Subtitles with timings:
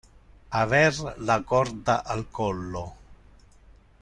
[0.61, 0.87] Aver
[1.31, 2.85] la corda al collo.